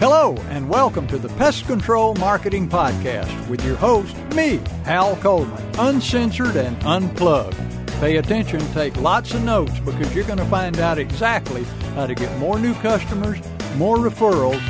Hello, 0.00 0.36
and 0.50 0.68
welcome 0.68 1.06
to 1.08 1.18
the 1.18 1.28
Pest 1.30 1.66
Control 1.66 2.14
Marketing 2.14 2.68
Podcast 2.68 3.48
with 3.48 3.64
your 3.64 3.76
host, 3.76 4.16
me, 4.34 4.60
Hal 4.84 5.16
Coleman, 5.16 5.62
uncensored 5.78 6.56
and 6.56 6.80
unplugged. 6.84 7.56
Pay 8.00 8.16
attention, 8.16 8.60
take 8.72 8.96
lots 8.96 9.34
of 9.34 9.42
notes 9.42 9.78
because 9.80 10.14
you're 10.14 10.24
going 10.24 10.38
to 10.38 10.44
find 10.46 10.78
out 10.78 10.98
exactly 10.98 11.64
how 11.94 12.06
to 12.06 12.14
get 12.14 12.36
more 12.38 12.58
new 12.58 12.74
customers, 12.74 13.38
more 13.76 13.96
referrals, 13.96 14.62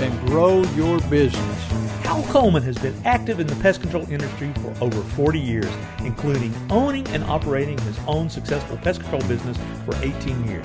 and 0.00 0.28
grow 0.28 0.62
your 0.74 1.00
business. 1.10 1.62
Hal 2.04 2.22
Coleman 2.30 2.62
has 2.62 2.78
been 2.78 2.94
active 3.04 3.40
in 3.40 3.48
the 3.48 3.56
pest 3.56 3.80
control 3.80 4.08
industry 4.08 4.52
for 4.62 4.72
over 4.80 5.02
40 5.02 5.40
years, 5.40 5.70
including 5.98 6.54
owning 6.70 7.06
and 7.08 7.24
operating 7.24 7.76
his 7.78 7.98
own 8.06 8.30
successful 8.30 8.76
pest 8.76 9.00
control 9.00 9.22
business 9.22 9.58
for 9.84 9.96
18 10.02 10.46
years. 10.46 10.64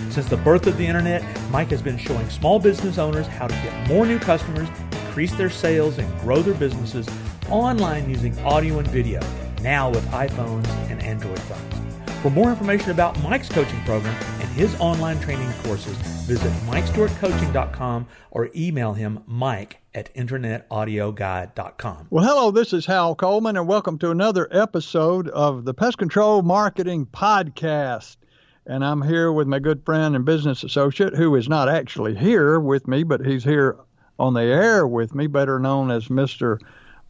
Since 0.11 0.27
the 0.27 0.35
birth 0.35 0.67
of 0.67 0.77
the 0.77 0.85
Internet, 0.85 1.23
Mike 1.51 1.69
has 1.69 1.81
been 1.81 1.97
showing 1.97 2.29
small 2.29 2.59
business 2.59 2.97
owners 2.97 3.27
how 3.27 3.47
to 3.47 3.53
get 3.53 3.87
more 3.87 4.05
new 4.05 4.19
customers, 4.19 4.67
increase 5.05 5.33
their 5.35 5.49
sales, 5.49 5.99
and 5.99 6.19
grow 6.19 6.41
their 6.41 6.53
businesses 6.53 7.07
online 7.49 8.09
using 8.09 8.37
audio 8.39 8.79
and 8.79 8.87
video, 8.89 9.21
now 9.61 9.89
with 9.89 10.05
iPhones 10.07 10.67
and 10.89 11.01
Android 11.01 11.39
phones. 11.39 12.21
For 12.21 12.29
more 12.29 12.49
information 12.49 12.91
about 12.91 13.23
Mike's 13.23 13.47
coaching 13.47 13.79
program 13.83 14.13
and 14.41 14.49
his 14.49 14.77
online 14.81 15.17
training 15.21 15.49
courses, 15.63 15.95
visit 16.27 16.51
MikeStewartCoaching.com 16.67 18.05
or 18.31 18.49
email 18.53 18.91
him 18.91 19.23
mike 19.27 19.79
at 19.95 20.13
internetaudioguy.com. 20.13 22.07
Well, 22.09 22.25
hello, 22.25 22.51
this 22.51 22.73
is 22.73 22.85
Hal 22.85 23.15
Coleman, 23.15 23.55
and 23.55 23.65
welcome 23.65 23.97
to 23.99 24.11
another 24.11 24.49
episode 24.51 25.29
of 25.29 25.63
the 25.63 25.73
Pest 25.73 25.97
Control 25.97 26.41
Marketing 26.41 27.05
Podcast. 27.05 28.17
And 28.65 28.85
I'm 28.85 29.01
here 29.01 29.31
with 29.31 29.47
my 29.47 29.59
good 29.59 29.83
friend 29.85 30.15
and 30.15 30.23
business 30.23 30.63
associate, 30.63 31.15
who 31.15 31.35
is 31.35 31.49
not 31.49 31.67
actually 31.67 32.15
here 32.15 32.59
with 32.59 32.87
me, 32.87 33.03
but 33.03 33.25
he's 33.25 33.43
here 33.43 33.77
on 34.19 34.33
the 34.35 34.41
air 34.41 34.85
with 34.85 35.15
me, 35.15 35.27
better 35.27 35.59
known 35.59 35.89
as 35.89 36.07
Mr. 36.09 36.59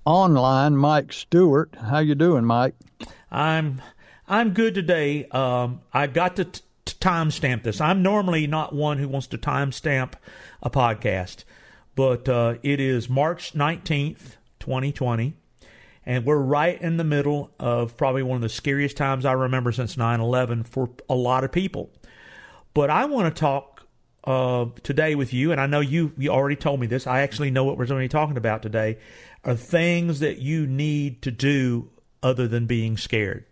Online, 0.06 0.78
Mike 0.78 1.12
Stewart. 1.12 1.76
How 1.76 2.00
you 2.00 2.16
doing, 2.16 2.46
Mike? 2.46 2.76
I'm 3.30 3.82
I'm 4.28 4.54
good 4.54 4.74
today. 4.74 5.26
Um, 5.26 5.82
I 5.94 6.08
got 6.08 6.38
to 6.38 6.46
t- 6.46 6.62
timestamp 6.86 7.64
this. 7.64 7.82
I'm 7.82 8.02
normally 8.02 8.48
not 8.48 8.74
one 8.74 8.98
who 8.98 9.10
wants 9.10 9.28
to 9.28 9.38
timestamp 9.38 10.14
a 10.64 10.70
podcast, 10.70 11.44
but 11.96 12.30
uh, 12.30 12.56
it 12.64 12.80
is 12.80 13.10
March 13.10 13.54
19th, 13.54 14.38
2020, 14.60 15.36
and 16.06 16.26
we're 16.26 16.38
right 16.38 16.82
in 16.82 16.98
the 16.98 17.04
middle 17.04 17.52
of 17.60 17.98
probably 17.98 18.24
one 18.24 18.36
of 18.36 18.42
the 18.42 18.50
scariest 18.50 18.98
times 18.98 19.26
I 19.26 19.34
remember 19.34 19.72
since 19.72 19.98
9 19.98 20.20
11 20.20 20.64
for 20.64 20.90
a 21.10 21.16
lot 21.16 21.44
of 21.44 21.52
people. 21.52 21.90
But 22.74 22.90
I 22.90 23.06
want 23.06 23.34
to 23.34 23.40
talk 23.40 23.86
uh, 24.24 24.66
today 24.84 25.16
with 25.16 25.34
you, 25.34 25.52
and 25.52 25.60
I 25.60 25.68
know 25.68 25.80
you, 25.80 26.14
you 26.18 26.30
already 26.30 26.56
told 26.56 26.80
me 26.80 26.88
this. 26.88 27.08
I 27.08 27.22
actually 27.22 27.52
know 27.52 27.64
what 27.64 27.78
we're 27.78 27.86
going 27.86 28.00
to 28.00 28.06
be 28.06 28.10
talking 28.10 28.38
about 28.38 28.62
today 28.62 28.98
are 29.44 29.56
things 29.56 30.20
that 30.20 30.38
you 30.38 30.68
need 30.68 31.22
to 31.24 31.32
do 31.32 31.90
other 32.24 32.48
than 32.48 32.68
being 32.68 32.98
scared 32.98 33.46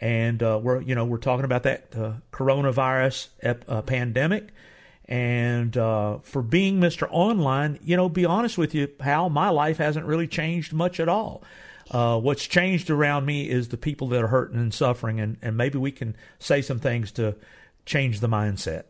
and 0.00 0.42
uh, 0.42 0.58
we're 0.60 0.80
you 0.80 0.94
know 0.94 1.04
we're 1.04 1.18
talking 1.18 1.44
about 1.44 1.64
that 1.64 1.94
uh, 1.96 2.12
coronavirus 2.32 3.28
ep- 3.42 3.64
uh, 3.68 3.82
pandemic. 3.82 4.48
And 5.06 5.76
uh, 5.76 6.18
for 6.18 6.40
being 6.40 6.78
Mr. 6.78 7.08
Online, 7.10 7.80
you 7.82 7.96
know, 7.96 8.08
be 8.08 8.24
honest 8.24 8.56
with 8.56 8.76
you, 8.76 8.88
Hal, 9.00 9.28
my 9.28 9.48
life 9.48 9.78
hasn't 9.78 10.06
really 10.06 10.28
changed 10.28 10.72
much 10.72 11.00
at 11.00 11.08
all. 11.08 11.42
Uh, 11.90 12.18
what's 12.18 12.46
changed 12.46 12.88
around 12.90 13.26
me 13.26 13.48
is 13.48 13.68
the 13.68 13.76
people 13.76 14.06
that 14.08 14.22
are 14.22 14.28
hurting 14.28 14.58
and 14.58 14.72
suffering, 14.72 15.18
and, 15.20 15.36
and 15.42 15.56
maybe 15.56 15.78
we 15.78 15.90
can 15.90 16.16
say 16.38 16.62
some 16.62 16.78
things 16.78 17.10
to 17.12 17.34
change 17.84 18.20
the 18.20 18.28
mindset. 18.28 18.84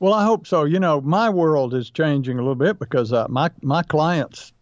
Well, 0.00 0.12
I 0.12 0.24
hope 0.24 0.48
so. 0.48 0.64
You 0.64 0.80
know, 0.80 1.00
my 1.00 1.30
world 1.30 1.74
is 1.74 1.88
changing 1.88 2.38
a 2.38 2.42
little 2.42 2.56
bit 2.56 2.80
because 2.80 3.12
uh, 3.12 3.28
my 3.28 3.50
my 3.62 3.84
clients 3.84 4.52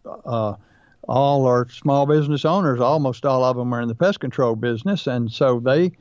all 1.10 1.46
are 1.46 1.66
small 1.70 2.04
business 2.04 2.44
owners. 2.44 2.80
Almost 2.80 3.24
all 3.24 3.42
of 3.42 3.56
them 3.56 3.72
are 3.72 3.80
in 3.80 3.88
the 3.88 3.94
pest 3.94 4.20
control 4.20 4.54
business, 4.54 5.06
and 5.06 5.32
so 5.32 5.58
they 5.58 5.92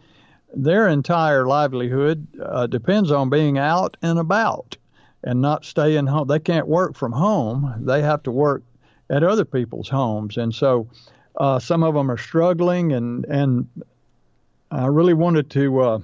their 0.53 0.89
entire 0.89 1.47
livelihood 1.47 2.28
uh, 2.44 2.68
depends 2.68 3.12
on 3.12 3.29
being 3.29 3.57
out 3.57 3.95
and 4.01 4.19
about 4.19 4.75
and 5.23 5.41
not 5.41 5.63
staying 5.63 6.07
home. 6.07 6.28
They 6.28 6.39
can't 6.39 6.68
work 6.68 6.95
from 6.95 7.12
home. 7.12 7.73
They 7.85 8.01
have 8.01 8.23
to 8.23 8.31
work 8.31 8.63
at 9.09 9.23
other 9.23 9.45
people's 9.45 9.88
homes, 9.88 10.35
and 10.35 10.53
so 10.53 10.89
uh, 11.39 11.59
some 11.59 11.83
of 11.83 11.94
them 11.94 12.11
are 12.11 12.17
struggling. 12.17 12.94
And 12.94 13.25
and 13.25 13.67
I 14.72 14.88
really 14.88 15.13
wanted 15.13 15.50
to, 15.51 15.79
uh, 15.81 16.00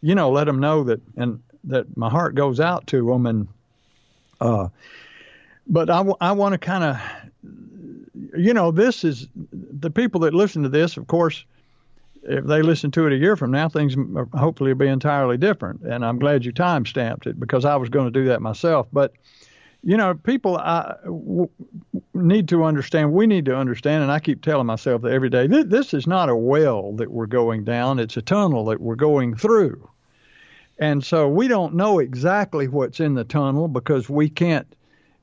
you 0.00 0.14
know, 0.14 0.30
let 0.30 0.44
them 0.44 0.60
know 0.60 0.84
that 0.84 1.00
and 1.16 1.42
that 1.64 1.96
my 1.96 2.08
heart 2.08 2.34
goes 2.34 2.60
out 2.60 2.86
to 2.88 3.06
them. 3.06 3.26
And 3.26 3.48
uh, 4.40 4.68
but 5.66 5.90
I, 5.90 5.98
w- 5.98 6.16
I 6.20 6.32
want 6.32 6.52
to 6.52 6.58
kind 6.58 6.84
of 6.84 7.00
you 8.34 8.54
know, 8.54 8.70
this 8.70 9.04
is 9.04 9.28
the 9.52 9.90
people 9.90 10.20
that 10.20 10.34
listen 10.34 10.62
to 10.62 10.68
this, 10.68 10.96
of 10.96 11.06
course, 11.06 11.44
if 12.24 12.44
they 12.44 12.62
listen 12.62 12.90
to 12.92 13.06
it 13.06 13.12
a 13.12 13.16
year 13.16 13.36
from 13.36 13.50
now, 13.50 13.68
things 13.68 13.96
hopefully 14.34 14.72
will 14.72 14.78
be 14.78 14.86
entirely 14.86 15.36
different. 15.36 15.82
And 15.82 16.04
I'm 16.04 16.18
glad 16.18 16.44
you 16.44 16.52
time 16.52 16.86
stamped 16.86 17.26
it 17.26 17.38
because 17.38 17.64
I 17.64 17.76
was 17.76 17.88
going 17.88 18.06
to 18.06 18.10
do 18.10 18.26
that 18.26 18.40
myself. 18.40 18.86
But, 18.92 19.12
you 19.82 19.96
know, 19.96 20.14
people 20.14 20.56
I, 20.56 20.94
w- 21.04 21.48
need 22.14 22.48
to 22.48 22.64
understand, 22.64 23.12
we 23.12 23.26
need 23.26 23.44
to 23.46 23.56
understand, 23.56 24.02
and 24.02 24.12
I 24.12 24.20
keep 24.20 24.42
telling 24.42 24.66
myself 24.66 25.02
that 25.02 25.12
every 25.12 25.30
day 25.30 25.46
this, 25.46 25.64
this 25.66 25.94
is 25.94 26.06
not 26.06 26.28
a 26.28 26.36
well 26.36 26.92
that 26.94 27.10
we're 27.10 27.26
going 27.26 27.64
down, 27.64 27.98
it's 27.98 28.16
a 28.16 28.22
tunnel 28.22 28.64
that 28.66 28.80
we're 28.80 28.94
going 28.94 29.34
through. 29.34 29.88
And 30.78 31.04
so 31.04 31.28
we 31.28 31.48
don't 31.48 31.74
know 31.74 31.98
exactly 31.98 32.68
what's 32.68 33.00
in 33.00 33.14
the 33.14 33.24
tunnel 33.24 33.68
because 33.68 34.08
we 34.08 34.28
can't 34.28 34.66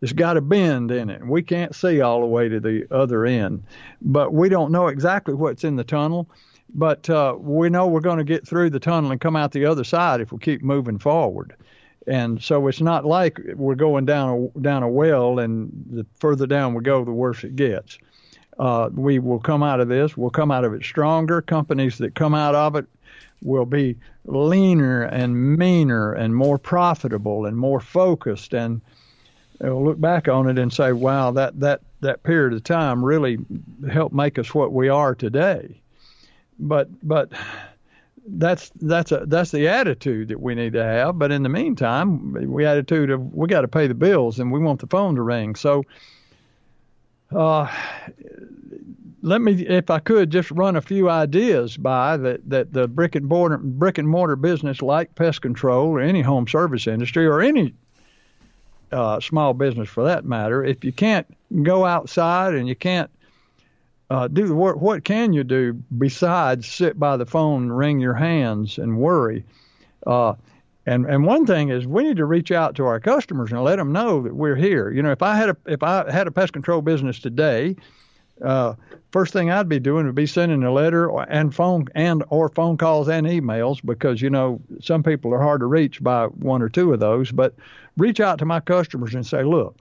it's 0.01 0.13
got 0.13 0.37
a 0.37 0.41
bend 0.41 0.91
in 0.91 1.09
it. 1.09 1.25
We 1.25 1.41
can't 1.41 1.75
see 1.75 1.99
all 1.99 2.21
the 2.21 2.27
way 2.27 2.47
to 2.47 2.59
the 2.61 2.87
other 2.89 3.25
end, 3.25 3.63
but 4.01 4.33
we 4.33 4.47
don't 4.47 4.71
know 4.71 4.87
exactly 4.87 5.33
what's 5.33 5.65
in 5.65 5.75
the 5.75 5.83
tunnel. 5.83 6.29
But 6.73 7.09
uh, 7.09 7.35
we 7.37 7.69
know 7.69 7.87
we're 7.87 7.99
going 7.99 8.19
to 8.19 8.23
get 8.23 8.47
through 8.47 8.69
the 8.69 8.79
tunnel 8.79 9.11
and 9.11 9.19
come 9.19 9.35
out 9.35 9.51
the 9.51 9.65
other 9.65 9.83
side 9.83 10.21
if 10.21 10.31
we 10.31 10.37
keep 10.37 10.61
moving 10.61 10.99
forward. 10.99 11.55
And 12.07 12.41
so 12.41 12.67
it's 12.67 12.81
not 12.81 13.05
like 13.05 13.39
we're 13.55 13.75
going 13.75 14.05
down 14.05 14.51
a, 14.55 14.59
down 14.59 14.83
a 14.83 14.89
well, 14.89 15.39
and 15.39 15.71
the 15.91 16.05
further 16.19 16.47
down 16.47 16.73
we 16.73 16.81
go, 16.81 17.03
the 17.03 17.11
worse 17.11 17.43
it 17.43 17.55
gets. 17.55 17.97
Uh, 18.57 18.89
we 18.93 19.19
will 19.19 19.39
come 19.39 19.63
out 19.63 19.79
of 19.79 19.87
this. 19.87 20.17
We'll 20.17 20.29
come 20.29 20.51
out 20.51 20.65
of 20.65 20.73
it 20.73 20.83
stronger. 20.83 21.41
Companies 21.41 21.97
that 21.99 22.15
come 22.15 22.33
out 22.33 22.55
of 22.55 22.75
it 22.75 22.85
will 23.41 23.65
be 23.65 23.95
leaner 24.25 25.03
and 25.03 25.57
meaner 25.57 26.13
and 26.13 26.35
more 26.35 26.57
profitable 26.57 27.45
and 27.45 27.57
more 27.57 27.79
focused 27.79 28.53
and 28.53 28.81
we'll 29.61 29.83
look 29.83 29.99
back 29.99 30.27
on 30.27 30.49
it 30.49 30.57
and 30.57 30.71
say, 30.71 30.91
wow, 30.91 31.31
that, 31.31 31.59
that, 31.59 31.81
that 32.01 32.23
period 32.23 32.53
of 32.53 32.63
time 32.63 33.03
really 33.03 33.37
helped 33.91 34.15
make 34.15 34.39
us 34.39 34.53
what 34.53 34.71
we 34.71 34.89
are 34.89 35.15
today. 35.15 35.81
But, 36.59 36.89
but 37.07 37.31
that's, 38.27 38.71
that's 38.81 39.11
a, 39.11 39.25
that's 39.25 39.51
the 39.51 39.67
attitude 39.67 40.29
that 40.29 40.39
we 40.39 40.55
need 40.55 40.73
to 40.73 40.83
have. 40.83 41.17
But 41.19 41.31
in 41.31 41.43
the 41.43 41.49
meantime, 41.49 42.33
we 42.51 42.65
attitude 42.65 43.09
of, 43.09 43.33
we 43.33 43.47
got 43.47 43.61
to 43.61 43.67
pay 43.67 43.87
the 43.87 43.93
bills 43.93 44.39
and 44.39 44.51
we 44.51 44.59
want 44.59 44.79
the 44.79 44.87
phone 44.87 45.15
to 45.15 45.21
ring. 45.21 45.55
So, 45.55 45.83
uh, 47.35 47.71
let 49.21 49.41
me, 49.41 49.53
if 49.65 49.89
I 49.89 49.99
could, 49.99 50.29
just 50.29 50.49
run 50.51 50.75
a 50.75 50.81
few 50.81 51.09
ideas 51.09 51.77
by 51.77 52.17
that, 52.17 52.49
that 52.49 52.73
the 52.73 52.87
brick 52.87 53.15
and 53.15 53.25
mortar 53.25 53.57
brick 53.57 53.97
and 53.97 54.07
mortar 54.07 54.35
business, 54.35 54.81
like 54.81 55.13
pest 55.15 55.41
control 55.41 55.89
or 55.89 55.99
any 55.99 56.21
home 56.21 56.47
service 56.47 56.87
industry 56.87 57.27
or 57.27 57.41
any 57.41 57.73
uh, 58.91 59.19
small 59.19 59.53
business 59.53 59.89
for 59.89 60.03
that 60.05 60.25
matter, 60.25 60.63
if 60.63 60.83
you 60.83 60.93
can't 60.93 61.27
go 61.63 61.85
outside 61.85 62.53
and 62.53 62.67
you 62.67 62.75
can't 62.75 63.09
uh, 64.09 64.27
do 64.27 64.53
work, 64.55 64.77
what 64.77 65.03
can 65.03 65.33
you 65.33 65.43
do 65.43 65.73
besides 65.97 66.67
sit 66.67 66.99
by 66.99 67.17
the 67.17 67.25
phone 67.25 67.63
and 67.63 67.77
wring 67.77 67.99
your 67.99 68.15
hands 68.15 68.77
and 68.77 68.97
worry? 68.97 69.43
Uh, 70.07 70.33
and 70.85 71.05
and 71.05 71.25
one 71.25 71.45
thing 71.45 71.69
is 71.69 71.85
we 71.85 72.03
need 72.03 72.17
to 72.17 72.25
reach 72.25 72.51
out 72.51 72.75
to 72.75 72.85
our 72.85 72.99
customers 72.99 73.51
and 73.51 73.63
let 73.63 73.75
them 73.75 73.91
know 73.91 74.23
that 74.23 74.35
we're 74.35 74.55
here. 74.55 74.91
You 74.91 75.03
know, 75.03 75.11
if 75.11 75.21
I 75.21 75.35
had 75.35 75.49
a 75.49 75.57
if 75.67 75.83
I 75.83 76.09
had 76.11 76.25
a 76.25 76.31
pest 76.31 76.53
control 76.53 76.81
business 76.81 77.19
today, 77.19 77.75
uh, 78.43 78.73
first 79.11 79.31
thing 79.33 79.51
I'd 79.51 79.69
be 79.69 79.79
doing 79.79 80.07
would 80.07 80.15
be 80.15 80.25
sending 80.25 80.63
a 80.63 80.71
letter 80.71 81.07
or, 81.07 81.27
and 81.29 81.53
phone 81.53 81.85
and 81.93 82.23
or 82.29 82.49
phone 82.49 82.77
calls 82.77 83.07
and 83.07 83.27
emails 83.27 83.85
because 83.85 84.21
you 84.21 84.31
know 84.31 84.59
some 84.81 85.03
people 85.03 85.31
are 85.33 85.41
hard 85.41 85.59
to 85.59 85.67
reach 85.67 86.01
by 86.01 86.25
one 86.25 86.63
or 86.63 86.69
two 86.69 86.91
of 86.93 86.99
those. 86.99 87.31
But 87.31 87.53
reach 87.97 88.19
out 88.19 88.39
to 88.39 88.45
my 88.45 88.59
customers 88.59 89.13
and 89.13 89.27
say, 89.27 89.43
look, 89.43 89.75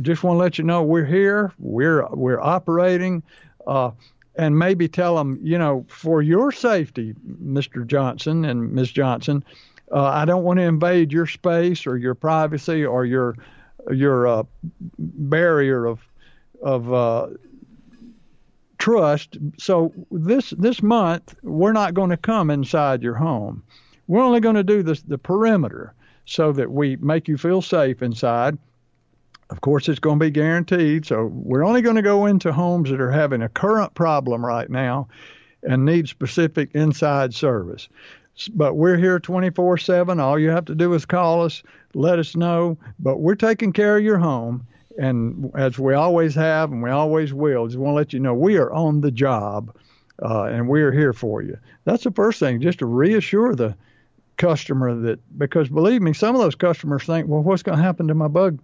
just 0.00 0.22
want 0.22 0.36
to 0.36 0.38
let 0.38 0.56
you 0.56 0.64
know 0.64 0.82
we're 0.82 1.04
here, 1.04 1.52
we're 1.58 2.06
we're 2.10 2.40
operating. 2.40 3.22
Uh, 3.66 3.90
and 4.36 4.58
maybe 4.58 4.88
tell 4.88 5.16
them, 5.16 5.38
you 5.42 5.58
know, 5.58 5.84
for 5.88 6.22
your 6.22 6.52
safety, 6.52 7.14
Mr. 7.44 7.86
Johnson 7.86 8.44
and 8.44 8.72
Ms. 8.72 8.92
Johnson, 8.92 9.44
uh, 9.92 10.04
I 10.04 10.24
don't 10.24 10.44
want 10.44 10.58
to 10.58 10.64
invade 10.64 11.12
your 11.12 11.26
space 11.26 11.86
or 11.86 11.96
your 11.96 12.14
privacy 12.14 12.84
or 12.84 13.04
your 13.04 13.36
your 13.90 14.26
uh, 14.26 14.42
barrier 14.98 15.86
of 15.86 16.00
of 16.62 16.92
uh, 16.92 17.28
trust. 18.78 19.36
So 19.58 19.92
this 20.10 20.50
this 20.50 20.82
month 20.82 21.34
we're 21.42 21.72
not 21.72 21.94
going 21.94 22.10
to 22.10 22.16
come 22.16 22.50
inside 22.50 23.02
your 23.02 23.14
home. 23.14 23.62
We're 24.06 24.22
only 24.22 24.40
going 24.40 24.56
to 24.56 24.64
do 24.64 24.82
this 24.82 25.02
the 25.02 25.18
perimeter 25.18 25.94
so 26.24 26.52
that 26.52 26.70
we 26.70 26.96
make 26.96 27.26
you 27.26 27.36
feel 27.36 27.62
safe 27.62 28.02
inside. 28.02 28.58
Of 29.50 29.60
course, 29.60 29.88
it's 29.88 29.98
going 29.98 30.18
to 30.18 30.24
be 30.24 30.30
guaranteed. 30.30 31.04
So 31.06 31.26
we're 31.26 31.64
only 31.64 31.82
going 31.82 31.96
to 31.96 32.02
go 32.02 32.26
into 32.26 32.52
homes 32.52 32.90
that 32.90 33.00
are 33.00 33.10
having 33.10 33.42
a 33.42 33.48
current 33.48 33.94
problem 33.94 34.46
right 34.46 34.70
now 34.70 35.08
and 35.62 35.84
need 35.84 36.08
specific 36.08 36.70
inside 36.74 37.34
service. 37.34 37.88
But 38.54 38.76
we're 38.76 38.96
here 38.96 39.18
24 39.18 39.78
7. 39.78 40.20
All 40.20 40.38
you 40.38 40.50
have 40.50 40.64
to 40.66 40.74
do 40.74 40.94
is 40.94 41.04
call 41.04 41.44
us, 41.44 41.62
let 41.94 42.18
us 42.18 42.36
know. 42.36 42.78
But 43.00 43.18
we're 43.18 43.34
taking 43.34 43.72
care 43.72 43.96
of 43.98 44.04
your 44.04 44.18
home. 44.18 44.66
And 44.98 45.50
as 45.56 45.78
we 45.78 45.94
always 45.94 46.34
have 46.36 46.70
and 46.70 46.82
we 46.82 46.90
always 46.90 47.34
will, 47.34 47.66
just 47.66 47.78
want 47.78 47.92
to 47.92 47.96
let 47.96 48.12
you 48.12 48.20
know 48.20 48.34
we 48.34 48.56
are 48.56 48.72
on 48.72 49.00
the 49.00 49.10
job 49.10 49.74
uh, 50.22 50.44
and 50.44 50.68
we 50.68 50.82
are 50.82 50.92
here 50.92 51.12
for 51.12 51.42
you. 51.42 51.58
That's 51.84 52.04
the 52.04 52.10
first 52.12 52.38
thing, 52.38 52.60
just 52.60 52.80
to 52.80 52.86
reassure 52.86 53.54
the 53.54 53.76
customer 54.36 54.94
that, 54.94 55.38
because 55.38 55.68
believe 55.68 56.02
me, 56.02 56.12
some 56.12 56.34
of 56.34 56.40
those 56.40 56.54
customers 56.54 57.04
think, 57.04 57.28
well, 57.28 57.42
what's 57.42 57.62
going 57.62 57.78
to 57.78 57.84
happen 57.84 58.08
to 58.08 58.14
my 58.14 58.28
bug 58.28 58.60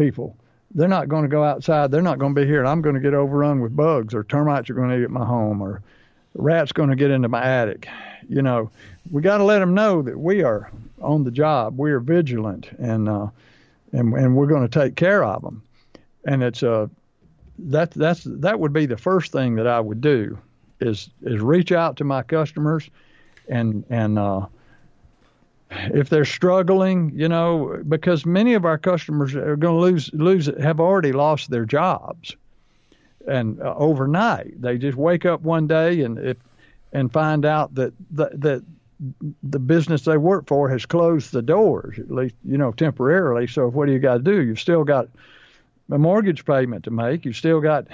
people? 0.00 0.36
They're 0.74 0.88
not 0.88 1.08
going 1.08 1.22
to 1.22 1.28
go 1.28 1.44
outside. 1.44 1.90
They're 1.90 2.00
not 2.00 2.18
going 2.18 2.34
to 2.34 2.40
be 2.40 2.46
here. 2.46 2.64
I'm 2.64 2.80
going 2.80 2.94
to 2.94 3.00
get 3.00 3.12
overrun 3.12 3.60
with 3.60 3.76
bugs, 3.76 4.14
or 4.14 4.24
termites 4.24 4.70
are 4.70 4.74
going 4.74 4.88
to 4.88 4.98
eat 4.98 5.04
at 5.04 5.10
my 5.10 5.24
home, 5.24 5.60
or 5.60 5.82
rats 6.34 6.72
going 6.72 6.90
to 6.90 6.96
get 6.96 7.10
into 7.10 7.28
my 7.28 7.44
attic. 7.44 7.88
You 8.28 8.40
know, 8.40 8.70
we 9.10 9.20
got 9.20 9.38
to 9.38 9.44
let 9.44 9.58
them 9.58 9.74
know 9.74 10.00
that 10.02 10.18
we 10.18 10.42
are 10.42 10.70
on 11.02 11.24
the 11.24 11.30
job. 11.30 11.78
We 11.78 11.90
are 11.90 12.00
vigilant, 12.00 12.70
and 12.78 13.08
uh, 13.08 13.26
and 13.92 14.14
and 14.14 14.36
we're 14.36 14.46
going 14.46 14.66
to 14.66 14.80
take 14.80 14.96
care 14.96 15.24
of 15.24 15.42
them. 15.42 15.62
And 16.24 16.42
it's 16.42 16.62
a 16.62 16.72
uh, 16.72 16.86
that 17.58 17.90
that's 17.90 18.24
that 18.24 18.58
would 18.58 18.72
be 18.72 18.86
the 18.86 18.96
first 18.96 19.32
thing 19.32 19.56
that 19.56 19.66
I 19.66 19.80
would 19.80 20.00
do 20.00 20.38
is 20.80 21.10
is 21.22 21.40
reach 21.40 21.72
out 21.72 21.96
to 21.96 22.04
my 22.04 22.22
customers 22.22 22.88
and 23.48 23.84
and 23.90 24.18
uh, 24.18 24.46
if 25.70 26.08
they're 26.08 26.24
struggling, 26.24 27.12
you 27.14 27.28
know, 27.28 27.80
because 27.88 28.26
many 28.26 28.54
of 28.54 28.64
our 28.64 28.78
customers 28.78 29.34
are 29.34 29.56
going 29.56 29.76
to 29.76 29.80
lose 29.80 30.10
lose 30.12 30.50
have 30.60 30.80
already 30.80 31.12
lost 31.12 31.50
their 31.50 31.64
jobs, 31.64 32.34
and 33.28 33.60
uh, 33.60 33.74
overnight 33.76 34.60
they 34.60 34.78
just 34.78 34.96
wake 34.96 35.24
up 35.24 35.42
one 35.42 35.66
day 35.66 36.02
and 36.02 36.18
if 36.18 36.36
and 36.92 37.12
find 37.12 37.44
out 37.44 37.74
that 37.76 37.92
that, 38.10 38.40
that 38.40 38.64
the 39.42 39.58
business 39.58 40.04
they 40.04 40.18
work 40.18 40.46
for 40.46 40.68
has 40.68 40.84
closed 40.84 41.32
the 41.32 41.42
doors, 41.42 41.98
at 41.98 42.10
least, 42.10 42.34
you 42.44 42.58
know, 42.58 42.72
temporarily. 42.72 43.46
So 43.46 43.68
what 43.68 43.86
do 43.86 43.92
you 43.92 43.98
got 43.98 44.18
to 44.18 44.22
do? 44.22 44.42
You've 44.42 44.60
still 44.60 44.84
got 44.84 45.08
a 45.90 45.98
mortgage 45.98 46.44
payment 46.44 46.84
to 46.84 46.90
make. 46.90 47.24
You've 47.24 47.36
still 47.36 47.60
got 47.60 47.86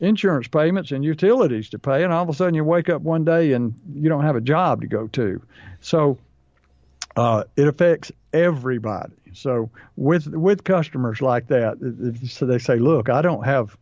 insurance 0.00 0.48
payments 0.48 0.90
and 0.90 1.04
utilities 1.04 1.68
to 1.70 1.78
pay. 1.78 2.02
And 2.02 2.12
all 2.12 2.22
of 2.22 2.28
a 2.28 2.34
sudden 2.34 2.54
you 2.54 2.64
wake 2.64 2.88
up 2.88 3.02
one 3.02 3.24
day 3.24 3.52
and 3.52 3.78
you 3.94 4.08
don't 4.08 4.24
have 4.24 4.36
a 4.36 4.40
job 4.40 4.80
to 4.80 4.86
go 4.86 5.06
to. 5.08 5.40
So 5.80 6.18
uh, 7.16 7.44
it 7.56 7.66
affects 7.66 8.12
everybody. 8.32 9.14
So 9.32 9.70
with 9.96 10.26
with 10.28 10.64
customers 10.64 11.20
like 11.20 11.48
that, 11.48 11.78
so 12.28 12.46
they 12.46 12.58
say, 12.58 12.76
look, 12.76 13.08
I 13.08 13.22
don't 13.22 13.44
have, 13.44 13.76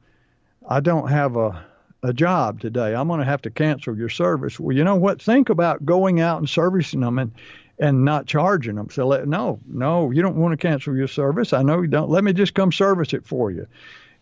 I 0.69 0.81
don't 0.81 1.09
have 1.09 1.37
a 1.37 1.65
a 2.03 2.13
job 2.13 2.61
today. 2.61 2.95
I'm 2.95 3.09
going 3.09 3.19
to 3.21 3.27
have 3.27 3.43
to 3.43 3.51
cancel 3.51 3.97
your 3.97 4.09
service. 4.09 4.61
Well, 4.61 4.77
you 4.77 4.85
know 4.85 4.95
what? 4.95 5.21
Think 5.21 5.49
about 5.49 5.85
going 5.85 6.21
out 6.21 6.39
and 6.39 6.49
servicing 6.49 7.01
them 7.01 7.19
and 7.19 7.33
and 7.81 8.05
not 8.05 8.27
charging 8.27 8.75
them. 8.75 8.91
So 8.91 9.07
let, 9.07 9.29
no, 9.29 9.61
no, 9.69 10.11
you 10.11 10.21
don't 10.21 10.35
want 10.35 10.51
to 10.53 10.57
cancel 10.57 10.97
your 10.97 11.07
service. 11.07 11.53
I 11.53 11.63
know 11.63 11.81
you 11.81 11.89
don't. 11.89 12.11
Let 12.11 12.25
me 12.25 12.33
just 12.33 12.55
come 12.55 12.73
service 12.73 13.13
it 13.13 13.25
for 13.25 13.53
you. 13.53 13.67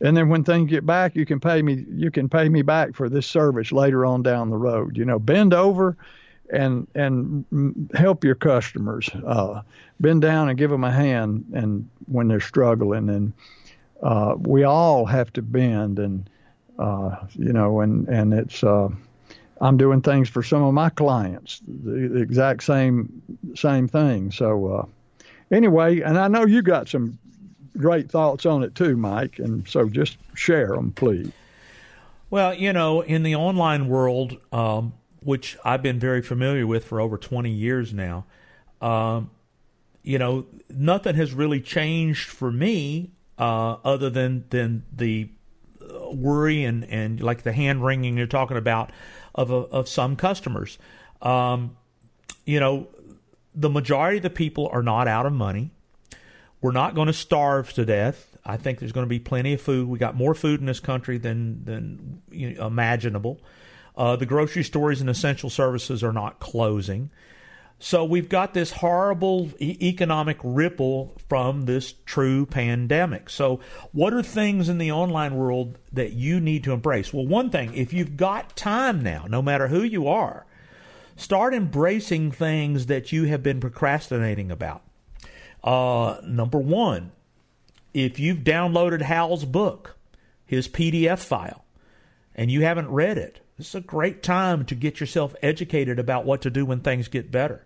And 0.01 0.15
then 0.15 0.29
when 0.29 0.45
things 0.45 0.69
get 0.69 0.85
back, 0.85 1.17
you 1.17 1.25
can 1.25 1.41
pay 1.41 1.63
me. 1.63 1.85
You 1.91 2.11
can 2.11 2.29
pay 2.29 2.49
me 2.49 2.63
back 2.63 2.95
for 2.95 3.09
this 3.09 3.27
service 3.27 3.73
later 3.73 4.05
on 4.05 4.23
down 4.23 4.51
the 4.51 4.59
road. 4.59 4.97
You 4.97 5.05
know, 5.05 5.19
bend 5.19 5.55
over 5.55 5.97
and 6.51 6.87
and 6.95 7.91
help 7.95 8.25
your 8.25 8.35
customers. 8.35 9.09
Uh, 9.27 9.63
bend 10.01 10.23
down 10.23 10.49
and 10.49 10.59
give 10.59 10.71
them 10.71 10.85
a 10.85 10.93
hand, 10.93 11.45
and 11.55 11.89
when 12.07 12.29
they're 12.29 12.41
struggling, 12.41 13.09
and 13.09 13.33
uh, 14.03 14.35
we 14.39 14.65
all 14.65 15.07
have 15.07 15.33
to 15.33 15.43
bend 15.43 15.99
and 15.99 16.29
uh, 16.79 17.17
you 17.35 17.53
know, 17.53 17.81
and 17.81 18.09
and 18.09 18.35
it's 18.35 18.63
uh, 18.63 18.89
I'm 19.61 19.77
doing 19.77 20.03
things 20.03 20.29
for 20.29 20.43
some 20.43 20.63
of 20.63 20.75
my 20.75 20.91
clients, 20.91 21.61
the, 21.67 22.09
the 22.09 22.21
exact 22.21 22.63
same 22.63 23.23
same 23.55 23.89
thing. 23.89 24.31
So 24.31 24.67
uh, 24.67 24.87
anyway, 25.51 26.01
and 26.01 26.19
I 26.19 26.29
know 26.29 26.45
you 26.45 26.63
got 26.63 26.89
some 26.89 27.19
great 27.77 28.11
thoughts 28.11 28.47
on 28.47 28.63
it 28.63 28.75
too, 28.75 28.97
Mike, 28.97 29.39
and 29.39 29.67
so 29.69 29.89
just 29.89 30.19
share 30.35 30.69
them, 30.69 30.93
please. 30.93 31.31
Well, 32.29 32.55
you 32.55 32.73
know, 32.73 33.03
in 33.03 33.23
the 33.23 33.37
online 33.37 33.89
world, 33.89 34.37
um, 34.53 34.93
which 35.27 35.57
I've 35.65 35.83
been 35.83 35.99
very 35.99 36.23
familiar 36.23 36.69
with 36.69 36.85
for 36.85 37.01
over 37.01 37.19
20 37.19 37.51
years 37.51 37.93
now, 37.93 38.27
um, 38.81 39.29
you 40.05 40.21
know, 40.21 40.47
nothing 40.71 41.17
has 41.17 41.35
really 41.35 41.61
changed 41.61 42.29
for 42.29 42.53
me 42.53 43.11
uh, 43.37 43.73
other 43.85 44.09
than 44.09 44.45
than 44.51 44.85
the 44.95 45.29
worry 46.13 46.63
and, 46.63 46.85
and 46.85 47.21
like 47.21 47.43
the 47.43 47.53
hand 47.53 47.85
wringing 47.85 48.17
you're 48.17 48.29
talking 48.29 48.57
about 48.57 48.93
of, 49.35 49.51
a, 49.51 49.55
of 49.55 49.89
some 49.89 50.15
customers. 50.15 50.79
Um, 51.21 51.77
you 52.45 52.61
know, 52.61 52.87
the 53.53 53.69
majority 53.69 54.19
of 54.19 54.23
the 54.23 54.31
people 54.31 54.69
are 54.73 54.83
not 54.83 55.09
out 55.09 55.27
of 55.27 55.33
money. 55.33 55.73
We're 56.61 56.71
not 56.71 56.95
going 56.95 57.09
to 57.09 57.13
starve 57.13 57.73
to 57.73 57.85
death. 57.85 58.37
I 58.45 58.59
think 58.59 58.79
there's 58.79 58.93
going 58.93 59.07
to 59.07 59.11
be 59.11 59.19
plenty 59.19 59.55
of 59.55 59.61
food. 59.61 59.89
We 59.89 59.99
got 59.99 60.15
more 60.15 60.35
food 60.35 60.61
in 60.61 60.67
this 60.67 60.79
country 60.79 61.19
than 61.19 61.65
than 61.65 62.23
you 62.31 62.55
know, 62.55 62.69
imaginable. 62.69 63.41
Uh, 63.97 64.17
the 64.17 64.27
grocery 64.27 64.63
stores 64.63 65.01
and 65.01 65.09
essential 65.09 65.51
services 65.51 66.05
are 66.05 66.13
not 66.13 66.39
closing. 66.39 67.11
So 67.79 68.05
we've 68.05 68.29
got 68.29 68.55
this 68.55 68.73
horrible 68.73 69.51
e- 69.59 69.77
economic 69.83 70.39
ripple 70.43 71.15
from 71.29 71.67
this 71.67 71.95
true 72.07 72.47
pandemic. 72.47 73.29
So, 73.29 73.61
what 73.93 74.15
are 74.15 74.23
things 74.23 74.69
in 74.71 74.79
the 74.79 74.93
online 74.93 75.35
world 75.37 75.79
that 75.93 76.13
you 76.13 76.41
need 76.41 76.65
to 76.65 76.73
embrace? 76.73 77.13
Well, 77.13 77.27
one 77.27 77.51
thing, 77.51 77.75
if 77.75 77.93
you've 77.93 78.17
got 78.17 78.57
time 78.57 79.03
now, 79.03 79.27
no 79.29 79.43
matter 79.43 79.69
who 79.69 79.83
you 79.83 80.09
are, 80.09 80.47
start 81.17 81.53
embracing 81.53 82.33
things 82.33 82.87
that 82.87 83.13
you 83.13 83.25
have 83.25 83.43
been 83.43 83.61
procrastinating 83.61 84.51
about. 84.51 84.83
Uh, 85.63 86.19
number 86.25 86.59
one, 86.59 87.13
if 87.93 88.19
you've 88.19 88.39
downloaded 88.39 89.03
Hal's 89.03 89.45
book, 89.45 89.97
his 90.47 90.69
PDF 90.69 91.19
file, 91.19 91.65
and 92.35 92.51
you 92.51 92.63
haven't 92.63 92.89
read 92.89 93.19
it, 93.19 93.41
this 93.57 93.69
is 93.69 93.75
a 93.75 93.81
great 93.81 94.23
time 94.23 94.65
to 94.67 94.75
get 94.75 95.01
yourself 95.01 95.35
educated 95.43 95.99
about 95.99 96.25
what 96.25 96.43
to 96.43 96.51
do 96.51 96.67
when 96.67 96.81
things 96.81 97.09
get 97.09 97.31
better. 97.31 97.65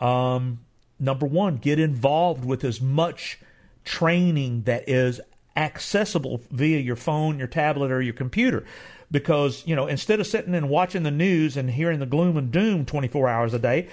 Um, 0.00 0.60
number 0.98 1.26
one, 1.26 1.56
get 1.56 1.78
involved 1.78 2.44
with 2.44 2.64
as 2.64 2.80
much 2.80 3.38
training 3.84 4.62
that 4.62 4.88
is 4.88 5.20
accessible 5.56 6.40
via 6.50 6.78
your 6.78 6.96
phone, 6.96 7.38
your 7.38 7.46
tablet, 7.46 7.92
or 7.92 8.02
your 8.02 8.14
computer. 8.14 8.64
Because, 9.10 9.62
you 9.66 9.76
know, 9.76 9.86
instead 9.86 10.20
of 10.20 10.26
sitting 10.26 10.54
and 10.54 10.68
watching 10.68 11.02
the 11.02 11.10
news 11.10 11.56
and 11.56 11.70
hearing 11.70 12.00
the 12.00 12.06
gloom 12.06 12.36
and 12.36 12.50
doom 12.50 12.84
24 12.84 13.28
hours 13.28 13.54
a 13.54 13.58
day, 13.58 13.88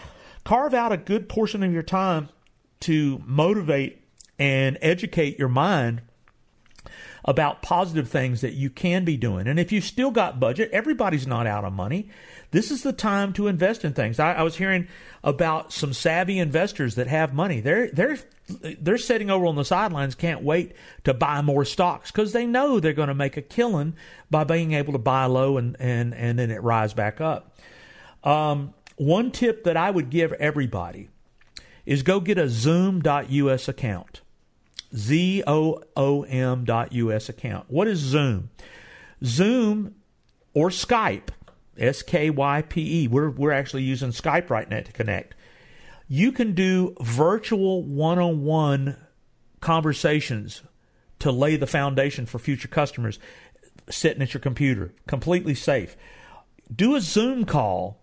carve 0.45 0.74
out 0.74 0.91
a 0.91 0.98
good 0.98 1.29
portion 1.29 1.62
of 1.62 1.74
your 1.74 1.83
time 1.83 2.29
to 2.81 3.21
motivate 3.25 4.01
and 4.39 4.77
educate 4.81 5.38
your 5.38 5.50
mind 5.50 6.01
about 7.25 7.62
positive 7.62 8.09
things 8.09 8.41
that 8.41 8.53
you 8.53 8.69
can 8.69 9.05
be 9.05 9.17
doing. 9.17 9.48
And 9.48 9.59
if 9.59 9.71
you've 9.71 9.83
still 9.83 10.12
got 10.12 10.39
budget, 10.39 10.71
everybody's 10.71 11.27
not 11.27 11.48
out 11.48 11.65
of 11.65 11.74
money. 11.74 12.09
This 12.51 12.71
is 12.71 12.83
the 12.83 12.93
time 12.93 13.33
to 13.33 13.48
invest 13.48 13.86
in 13.86 13.93
things. 13.93 14.19
I, 14.19 14.33
I 14.33 14.43
was 14.43 14.55
hearing 14.55 14.88
about 15.24 15.71
some 15.71 15.93
savvy 15.93 16.39
investors 16.39 16.95
that 16.95 17.07
have 17.07 17.33
money. 17.33 17.59
They're 17.59 17.91
they're 17.91 18.17
they're 18.48 18.98
sitting 18.98 19.29
over 19.29 19.45
on 19.45 19.55
the 19.55 19.65
sidelines, 19.65 20.15
can't 20.15 20.41
wait 20.41 20.74
to 21.03 21.13
buy 21.13 21.41
more 21.41 21.65
stocks 21.65 22.12
because 22.12 22.33
they 22.33 22.48
know 22.48 22.79
they're 22.79 22.93
going 22.93 23.09
to 23.09 23.13
make 23.13 23.38
a 23.38 23.41
killing 23.41 23.95
by 24.31 24.43
being 24.43 24.74
able 24.74 24.93
to 24.93 25.00
buy 25.00 25.25
low 25.25 25.57
and 25.57 25.75
and 25.79 26.15
and 26.15 26.39
then 26.39 26.50
it 26.50 26.63
rise 26.63 26.93
back 26.93 27.21
up. 27.21 27.55
Um, 28.24 28.74
one 28.95 29.31
tip 29.31 29.63
that 29.63 29.77
I 29.77 29.91
would 29.91 30.09
give 30.09 30.33
everybody 30.33 31.09
is 31.86 32.03
go 32.03 32.19
get 32.19 32.38
a 32.38 32.50
Zoom.us 32.50 33.67
account. 33.67 34.21
Z 34.96 35.43
O 35.46 35.84
O 35.96 36.24
M 36.24 36.65
dot 36.65 36.93
US 36.93 37.29
account. 37.29 37.65
What 37.69 37.88
is 37.88 38.00
Zoom? 38.00 38.50
Zoom 39.24 39.96
or 40.53 40.69
Skype, 40.69 41.29
S 41.77 42.01
K 42.01 42.29
Y 42.29 42.62
P 42.63 43.03
E. 43.03 43.08
We're 43.08 43.29
we're 43.29 43.51
actually 43.51 43.84
using 43.84 44.10
Skype 44.12 44.50
right 44.50 44.69
now 44.69 44.81
to 44.81 44.91
connect. 44.91 45.36
You 46.08 46.31
can 46.31 46.55
do 46.55 46.96
virtual 47.01 47.84
one-on-one 47.84 48.98
conversations 49.62 50.63
to 51.19 51.31
lay 51.31 51.55
the 51.55 51.67
foundation 51.67 52.25
for 52.25 52.39
future 52.39 52.67
customers 52.67 53.19
sitting 53.89 54.22
at 54.22 54.34
your 54.34 54.41
computer, 54.41 54.93
completely 55.08 55.53
safe. 55.53 55.96
Do 56.74 56.96
a 56.96 57.01
Zoom 57.01 57.46
call 57.46 58.00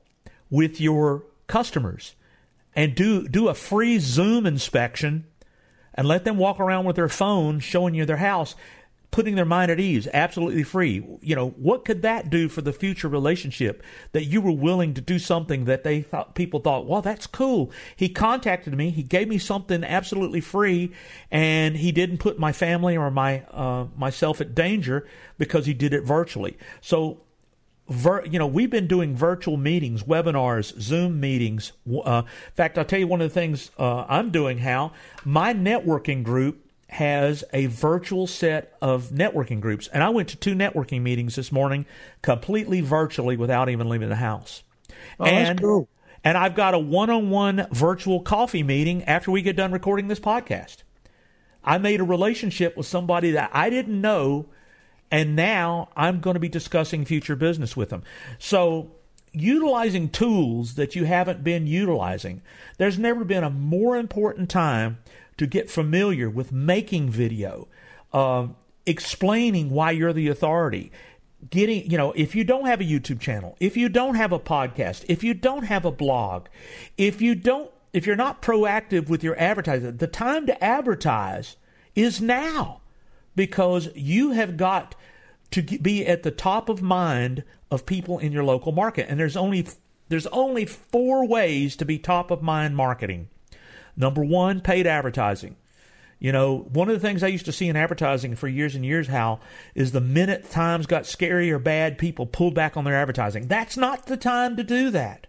with 0.51 0.81
your 0.81 1.25
customers 1.47 2.15
and 2.75 2.95
do 2.95 3.27
do 3.27 3.49
a 3.49 3.55
free 3.55 3.99
Zoom 3.99 4.47
inspection 4.47 5.27
and 5.97 6.07
let 6.07 6.25
them 6.25 6.37
walk 6.37 6.61
around 6.61 6.85
with 6.85 6.97
their 6.97 7.09
phone 7.09 7.61
showing 7.61 7.95
you 7.95 8.05
their 8.05 8.17
house 8.17 8.55
putting 9.17 9.35
their 9.35 9.47
mind 9.47 9.71
at 9.71 9.81
ease, 9.81 10.07
absolutely 10.13 10.63
free. 10.63 11.03
You 11.23 11.35
know, 11.35 11.49
what 11.51 11.87
could 11.87 12.03
that 12.03 12.29
do 12.29 12.51
for 12.51 12.61
the 12.61 12.73
future 12.73 13.09
relationship 13.09 13.83
that 14.13 14.25
you 14.25 14.43
were 14.43 14.53
willing 14.53 14.93
to 14.93 15.01
do 15.01 15.19
something 15.19 15.65
that 15.65 15.85
they 15.85 16.03
thought 16.03 16.35
people 16.35 16.61
thought, 16.61 16.87
well, 16.87 17.01
that's 17.01 17.27
cool. 17.27 17.71
He 17.97 18.11
contacted 18.11 18.77
me, 18.77 18.91
he 18.91 19.03
gave 19.03 19.27
me 19.27 19.39
something 19.39 19.85
absolutely 19.85 20.43
free, 20.43 20.93
and 21.31 21.79
he 21.79 21.93
didn't 21.93 22.19
put 22.19 22.39
my 22.39 22.53
family 22.53 22.95
or 22.95 23.11
my 23.11 23.41
uh, 23.53 23.87
myself 23.97 24.43
at 24.43 24.55
danger 24.55 25.07
because 25.39 25.65
he 25.65 25.73
did 25.73 25.95
it 25.95 26.03
virtually. 26.03 26.59
So 26.83 27.23
Vir, 27.89 28.25
you 28.27 28.39
know, 28.39 28.47
we've 28.47 28.71
been 28.71 28.89
doing 28.89 29.15
virtual 29.15 29.57
meetings, 29.57 30.03
webinars, 30.03 30.79
Zoom 30.81 31.21
meetings. 31.21 31.73
Uh, 31.89 32.23
in 32.27 32.53
fact, 32.55 32.79
I'll 32.79 32.85
tell 32.85 32.99
you 32.99 33.07
one 33.07 33.21
of 33.21 33.29
the 33.29 33.35
things 33.35 33.71
uh, 33.79 34.05
I'm 34.09 34.31
doing. 34.31 34.59
Hal 34.59 34.93
my 35.25 35.55
networking 35.55 36.25
group 36.25 36.67
has 36.89 37.45
a 37.53 37.67
virtual 37.67 38.27
set 38.27 38.77
of 38.81 39.11
networking 39.11 39.61
groups. 39.61 39.89
And 39.89 40.03
I 40.03 40.09
went 40.11 40.29
to 40.31 40.37
two 40.37 40.55
networking 40.55 41.03
meetings 41.03 41.37
this 41.37 41.51
morning 41.51 41.87
completely 42.23 42.81
virtually 42.81 43.37
without 43.37 43.69
even 43.69 43.89
leaving 43.89 44.09
the 44.09 44.17
house. 44.17 44.63
Oh, 45.19 45.25
and, 45.25 45.61
cool. 45.61 45.89
and 46.25 46.39
I've 46.39 46.55
got 46.55 46.75
a 46.75 46.79
one 46.79 47.11
on 47.11 47.31
one 47.31 47.67
virtual 47.71 48.21
coffee 48.21 48.63
meeting 48.63 49.05
after 49.05 49.31
we 49.31 49.43
get 49.43 49.57
done 49.57 49.73
recording 49.73 50.09
this 50.09 50.21
podcast. 50.21 50.79
I 51.65 51.79
made 51.79 52.01
a 52.01 52.05
relationship 52.05 52.77
with 52.77 52.87
somebody 52.87 53.33
that 53.33 53.51
I 53.53 53.71
didn't 53.71 54.01
know, 54.01 54.47
and 55.11 55.37
now 55.37 55.89
I'm 55.97 56.21
going 56.21 56.35
to 56.35 56.41
be 56.41 56.49
discussing 56.49 57.05
future 57.05 57.37
business 57.37 57.77
with 57.77 57.91
them. 57.91 58.03
So, 58.39 58.93
utilizing 59.33 60.09
tools 60.09 60.75
that 60.75 60.97
you 60.97 61.05
haven't 61.05 61.45
been 61.45 61.67
utilizing, 61.67 62.43
there's 62.79 62.99
never 62.99 63.25
been 63.25 63.45
a 63.45 63.51
more 63.51 63.97
important 63.97 64.49
time 64.51 64.99
to 65.37 65.47
get 65.47 65.71
familiar 65.71 66.31
with 66.31 66.53
making 66.53 67.11
video, 67.11 67.69
uh, 68.13 68.49
explaining 68.87 69.71
why 69.71 69.91
you're 69.91 70.13
the 70.13 70.29
authority. 70.29 70.91
Getting, 71.51 71.89
you 71.91 71.99
know, 71.99 72.13
if 72.13 72.35
you 72.35 72.45
don't 72.45 72.67
have 72.67 72.81
a 72.81 72.85
YouTube 72.85 73.21
channel, 73.21 73.57
if 73.61 73.77
you 73.77 73.89
don't 73.89 74.15
have 74.15 74.33
a 74.33 74.39
podcast, 74.39 75.05
if 75.09 75.23
you 75.23 75.35
don't 75.35 75.65
have 75.65 75.85
a 75.85 75.93
blog, 75.93 76.47
if 76.97 77.21
you 77.21 77.35
don't, 77.35 77.71
if 77.93 78.07
you're 78.07 78.17
not 78.17 78.43
proactive 78.43 79.09
with 79.09 79.23
your 79.23 79.39
advertising, 79.39 79.99
the 79.99 80.07
time 80.07 80.47
to 80.47 80.65
advertise 80.65 81.57
is 81.95 82.21
now 82.21 82.81
because 83.37 83.91
you 83.95 84.33
have 84.33 84.57
got 84.57 84.95
to 85.53 85.63
be 85.63 86.05
at 86.07 86.25
the 86.25 86.31
top 86.31 86.69
of 86.69 86.83
mind 86.83 87.45
of 87.71 87.87
people 87.87 88.19
in 88.19 88.33
your 88.33 88.45
local 88.45 88.73
market. 88.73 89.07
And 89.09 89.21
there's 89.21 89.37
only 89.37 89.69
there's 90.09 90.27
only 90.29 90.65
four 90.65 91.27
ways 91.27 91.77
to 91.77 91.85
be 91.85 91.99
top 91.99 92.31
of 92.31 92.43
mind 92.43 92.77
marketing. 92.77 93.29
Number 93.97 94.25
one, 94.25 94.61
paid 94.61 94.87
advertising. 94.87 95.57
You 96.19 96.33
know, 96.33 96.67
one 96.73 96.89
of 96.89 96.95
the 96.95 97.07
things 97.07 97.23
I 97.23 97.29
used 97.29 97.45
to 97.45 97.53
see 97.53 97.69
in 97.69 97.77
advertising 97.77 98.37
for 98.37 98.49
years 98.49 98.75
and 98.75 98.85
years, 98.85 99.09
Hal 99.09 99.41
is 99.75 99.93
the 99.93 100.01
minute 100.01 100.51
times 100.51 100.87
got 100.87 101.07
scary 101.07 101.51
or 101.51 101.59
bad, 101.59 101.99
people 101.99 102.25
pulled 102.25 102.55
back 102.55 102.77
on 102.77 102.85
their 102.85 102.95
advertising. 102.95 103.49
That's 103.49 103.77
not 103.77 104.07
the 104.07 104.17
time 104.17 104.57
to 104.57 104.65
do 104.65 104.91
that. 104.91 105.27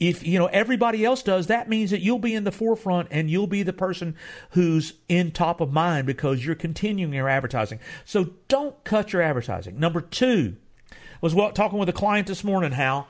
If 0.00 0.26
you 0.26 0.38
know 0.38 0.46
everybody 0.46 1.04
else 1.04 1.22
does, 1.22 1.48
that 1.48 1.68
means 1.68 1.90
that 1.90 2.00
you'll 2.00 2.18
be 2.18 2.34
in 2.34 2.44
the 2.44 2.52
forefront 2.52 3.08
and 3.10 3.28
you'll 3.30 3.46
be 3.48 3.62
the 3.62 3.72
person 3.72 4.14
who's 4.50 4.94
in 5.08 5.32
top 5.32 5.60
of 5.60 5.72
mind 5.72 6.06
because 6.06 6.44
you're 6.44 6.54
continuing 6.54 7.12
your 7.12 7.28
advertising. 7.28 7.80
So 8.04 8.30
don't 8.46 8.82
cut 8.84 9.12
your 9.12 9.22
advertising. 9.22 9.78
Number 9.80 10.00
two 10.00 10.56
was 11.20 11.34
talking 11.54 11.78
with 11.78 11.88
a 11.88 11.92
client 11.92 12.28
this 12.28 12.44
morning, 12.44 12.72
Hal 12.72 13.08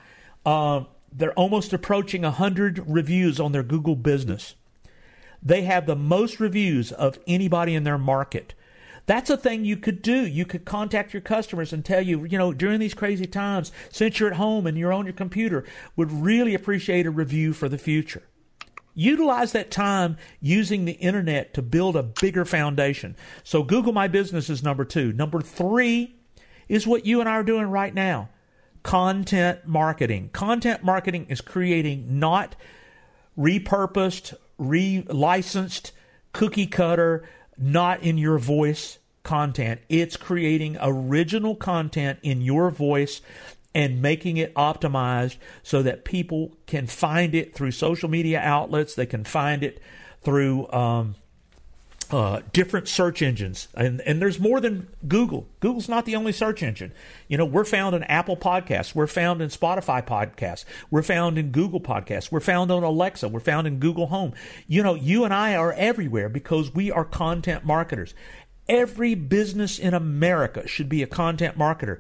uh, 0.49 0.85
they're 1.13 1.33
almost 1.35 1.73
approaching 1.73 2.23
100 2.23 2.83
reviews 2.87 3.39
on 3.41 3.53
their 3.53 3.63
Google 3.63 3.97
business. 3.97 4.55
They 5.43 5.63
have 5.63 5.87
the 5.87 5.97
most 5.97 6.41
reviews 6.41 6.91
of 6.91 7.19
anybody 7.27 7.75
in 7.75 7.85
their 7.85 7.99
market. 7.99 8.55
That's 9.09 9.31
a 9.31 9.39
thing 9.39 9.65
you 9.65 9.79
could 9.79 10.03
do. 10.03 10.27
You 10.27 10.45
could 10.45 10.67
contact 10.67 11.15
your 11.15 11.23
customers 11.23 11.73
and 11.73 11.83
tell 11.83 12.03
you, 12.03 12.25
you 12.27 12.37
know, 12.37 12.53
during 12.53 12.79
these 12.79 12.93
crazy 12.93 13.25
times, 13.25 13.73
since 13.91 14.21
you're 14.21 14.29
at 14.29 14.37
home 14.37 14.67
and 14.67 14.77
you're 14.77 14.93
on 14.93 15.07
your 15.07 15.15
computer, 15.15 15.65
would 15.97 16.13
really 16.13 16.55
appreciate 16.55 17.07
a 17.07 17.11
review 17.11 17.55
for 17.55 17.71
the 17.71 17.79
future. 17.79 18.23
Utilize 18.95 19.53
that 19.53 19.71
time 19.71 20.19
using 20.43 20.85
the 20.85 20.93
internet 20.93 21.55
to 21.55 21.63
build 21.63 21.97
a 21.97 22.03
bigger 22.03 22.45
foundation. 22.45 23.17
So 23.45 23.63
Google 23.63 23.95
My 23.95 24.09
Business 24.09 24.51
is 24.51 24.63
number 24.63 24.85
two. 24.85 25.15
Number 25.15 25.41
three 25.41 26.15
is 26.69 26.87
what 26.87 27.07
you 27.07 27.21
and 27.21 27.31
I 27.31 27.33
are 27.33 27.43
doing 27.43 27.71
right 27.71 27.95
now 27.95 28.29
content 28.83 29.67
marketing. 29.67 30.29
Content 30.35 30.85
marketing 30.85 31.29
is 31.31 31.41
creating 31.41 32.19
not 32.19 32.57
repurposed, 33.39 34.35
re 34.59 35.03
licensed, 35.09 35.93
cookie 36.35 36.67
cutter, 36.67 37.27
not 37.59 38.03
in 38.03 38.19
your 38.19 38.39
voice 38.39 38.99
content. 39.23 39.81
It's 39.89 40.17
creating 40.17 40.79
original 40.81 41.55
content 41.55 42.19
in 42.23 42.41
your 42.41 42.71
voice 42.71 43.21
and 43.75 44.01
making 44.01 44.39
it 44.39 44.55
optimized 44.55 45.37
so 45.63 45.83
that 45.83 46.05
people 46.05 46.57
can 46.67 46.87
find 46.87 47.35
it 47.35 47.55
through 47.55 47.73
social 47.73 48.09
media 48.09 48.41
outlets. 48.41 48.95
They 48.95 49.07
can 49.07 49.25
find 49.25 49.63
it 49.63 49.81
through 50.23 50.71
um, 50.73 51.15
uh, 52.11 52.41
different 52.53 52.89
search 52.89 53.21
engines, 53.21 53.69
and 53.75 54.01
and 54.03 54.21
there's 54.21 54.41
more 54.41 54.61
than 54.61 54.89
Google. 55.07 55.47
Google's 55.61 55.89
not 55.89 56.07
the 56.07 56.17
only 56.17 56.33
search 56.33 56.63
engine. 56.63 56.93
You 57.29 57.37
know, 57.37 57.45
we're 57.45 57.65
found 57.65 57.95
in 57.95 58.03
Apple 58.05 58.37
Podcasts, 58.37 58.95
we're 58.95 59.07
found 59.07 59.43
in 59.43 59.51
Spotify 59.51 60.05
Podcasts, 60.05 60.65
we're 60.91 61.03
found 61.03 61.39
in 61.39 61.51
Google 61.51 61.81
Podcasts, 61.81 62.33
we're 62.33 62.41
found 62.41 62.71
on 62.71 62.83
Alexa, 62.83 63.29
we're 63.29 63.41
found 63.41 63.67
in 63.67 63.79
Google 63.79 64.07
Home. 64.07 64.33
You 64.67 64.83
know, 64.83 64.95
you 64.95 65.25
and 65.25 65.35
I 65.35 65.55
are 65.57 65.73
everywhere 65.75 66.29
because 66.29 66.75
we 66.75 66.91
are 66.91 67.05
content 67.05 67.65
marketers. 67.65 68.15
Every 68.69 69.15
business 69.15 69.79
in 69.79 69.95
America 69.95 70.67
should 70.67 70.89
be 70.89 71.03
a 71.03 71.07
content 71.07 71.59
marketer. 71.59 71.99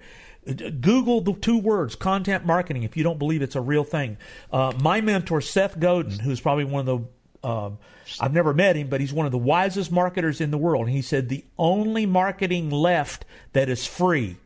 Google 0.80 1.20
the 1.20 1.34
two 1.34 1.58
words 1.58 1.94
content 1.94 2.46
marketing 2.46 2.82
if 2.82 2.96
you 2.96 3.04
don't 3.04 3.18
believe 3.18 3.42
it's 3.42 3.56
a 3.56 3.60
real 3.60 3.84
thing. 3.84 4.16
Uh, 4.50 4.72
my 4.80 5.02
mentor, 5.02 5.42
Seth 5.42 5.78
Godin, 5.78 6.18
who's 6.20 6.40
probably 6.40 6.64
one 6.64 6.80
of 6.80 6.86
the 6.86 7.06
um, 7.42 7.78
I've 8.20 8.32
never 8.32 8.52
met 8.52 8.76
him, 8.76 8.88
but 8.88 9.00
he's 9.00 9.12
one 9.12 9.26
of 9.26 9.32
the 9.32 9.38
wisest 9.38 9.92
marketers 9.92 10.40
in 10.40 10.50
the 10.50 10.58
world. 10.58 10.86
And 10.86 10.94
he 10.94 11.02
said 11.02 11.28
the 11.28 11.44
only 11.58 12.06
marketing 12.06 12.70
left 12.70 13.24
that 13.52 13.68
is 13.68 13.86
free, 13.86 14.36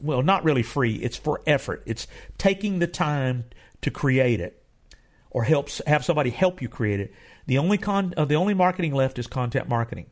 well, 0.00 0.22
not 0.22 0.44
really 0.44 0.62
free, 0.62 0.96
it's 0.96 1.16
for 1.16 1.40
effort. 1.46 1.82
It's 1.86 2.06
taking 2.38 2.78
the 2.78 2.86
time 2.86 3.44
to 3.82 3.90
create 3.90 4.40
it 4.40 4.62
or 5.30 5.44
helps 5.44 5.80
have 5.86 6.04
somebody 6.04 6.30
help 6.30 6.60
you 6.60 6.68
create 6.68 7.00
it. 7.00 7.12
The 7.46 7.58
only 7.58 7.78
con, 7.78 8.14
uh, 8.16 8.24
the 8.24 8.36
only 8.36 8.54
marketing 8.54 8.94
left 8.94 9.18
is 9.18 9.26
content 9.26 9.68
marketing. 9.68 10.06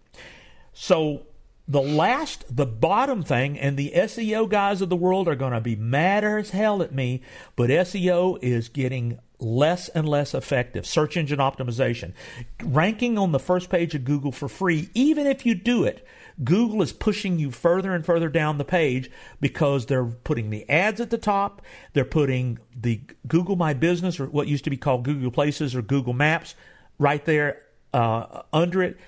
So 0.73 1.26
the 1.71 1.81
last, 1.81 2.45
the 2.55 2.67
bottom 2.67 3.23
thing, 3.23 3.57
and 3.57 3.77
the 3.77 3.93
SEO 3.95 4.49
guys 4.49 4.83
of 4.83 4.89
the 4.89 4.97
world 4.97 5.29
are 5.29 5.37
going 5.37 5.53
to 5.53 5.61
be 5.61 5.77
madder 5.77 6.37
as 6.39 6.50
hell 6.50 6.83
at 6.83 6.93
me, 6.93 7.23
but 7.55 7.71
SEO 7.71 8.41
is 8.43 8.69
getting 8.69 9.21
less 9.39 9.89
and 9.91 10.09
less 10.09 10.35
effective. 10.35 10.85
Search 10.85 11.17
engine 11.17 11.39
optimization. 11.39 12.12
Ranking 12.61 13.17
on 13.17 13.31
the 13.31 13.39
first 13.39 13.71
page 13.71 13.95
of 13.95 14.05
Google 14.05 14.33
for 14.33 14.49
free, 14.49 14.91
even 14.95 15.29
if 15.29 15.47
you 15.47 15.55
do 15.55 15.85
it, 15.85 16.05
Google 16.43 16.83
is 16.83 16.93
pushing 16.93 17.39
you 17.39 17.53
further 17.53 17.95
and 17.95 18.05
further 18.05 18.29
down 18.29 18.59
the 18.59 18.65
page 18.65 19.09
because 19.41 19.87
they're 19.87 20.07
putting 20.07 20.50
the 20.50 20.69
ads 20.69 21.00
at 21.00 21.11
the 21.11 21.19
top. 21.19 21.62
They're 21.93 22.05
putting 22.05 22.59
the 22.75 23.00
Google 23.29 23.55
My 23.55 23.75
Business 23.75 24.19
or 24.19 24.27
what 24.27 24.49
used 24.49 24.65
to 24.65 24.71
be 24.71 24.77
called 24.77 25.05
Google 25.05 25.31
Places 25.31 25.77
or 25.77 25.83
Google 25.83 26.15
Maps 26.15 26.57
right 26.99 27.25
there 27.25 27.62
uh, 27.95 28.43
under 28.53 28.83
it. 28.83 28.99